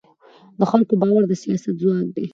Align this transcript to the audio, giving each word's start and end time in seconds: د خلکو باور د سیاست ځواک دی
د 0.59 0.61
خلکو 0.71 0.93
باور 1.01 1.23
د 1.27 1.31
سیاست 1.43 1.73
ځواک 1.81 2.07
دی 2.15 2.25